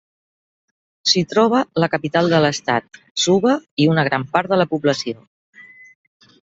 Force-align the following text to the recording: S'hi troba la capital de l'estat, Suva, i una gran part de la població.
S'hi 1.11 1.21
troba 1.33 1.59
la 1.83 1.91
capital 1.97 2.31
de 2.33 2.41
l'estat, 2.47 2.99
Suva, 3.27 3.55
i 3.85 3.91
una 3.95 4.09
gran 4.11 4.29
part 4.35 4.55
de 4.55 4.63
la 4.63 4.71
població. 4.77 5.25